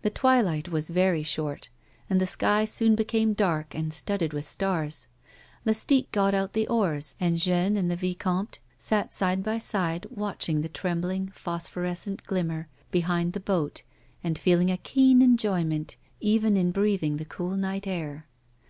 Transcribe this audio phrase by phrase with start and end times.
[0.00, 1.68] The twilight was very short,
[2.08, 5.06] and the sky soon became dark and studded with stars.
[5.66, 10.62] Lastique got out the oars, and Jeanne and the vicomte sat side by side watching
[10.62, 13.82] the trembling, phosphorescent glimmer behind the boat
[14.24, 18.26] and feeling a keen enjoyment even in breathing the cool night air.